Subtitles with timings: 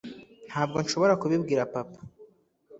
[0.47, 1.99] ntabwo nshobora kubibwira papa